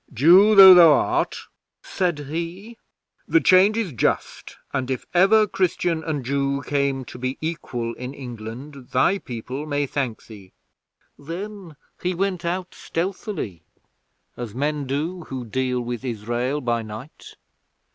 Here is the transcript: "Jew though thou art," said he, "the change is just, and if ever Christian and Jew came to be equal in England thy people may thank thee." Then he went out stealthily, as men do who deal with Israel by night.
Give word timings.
"Jew 0.11 0.55
though 0.55 0.73
thou 0.73 0.93
art," 0.93 1.37
said 1.83 2.17
he, 2.17 2.75
"the 3.27 3.39
change 3.39 3.77
is 3.77 3.91
just, 3.93 4.57
and 4.73 4.89
if 4.89 5.05
ever 5.13 5.45
Christian 5.45 6.03
and 6.03 6.25
Jew 6.25 6.63
came 6.65 7.05
to 7.05 7.19
be 7.19 7.37
equal 7.39 7.93
in 7.93 8.15
England 8.15 8.87
thy 8.91 9.19
people 9.19 9.67
may 9.67 9.85
thank 9.85 10.25
thee." 10.25 10.53
Then 11.19 11.75
he 12.01 12.15
went 12.15 12.43
out 12.45 12.73
stealthily, 12.73 13.61
as 14.35 14.55
men 14.55 14.87
do 14.87 15.25
who 15.25 15.45
deal 15.45 15.79
with 15.81 16.03
Israel 16.03 16.61
by 16.61 16.81
night. 16.81 17.35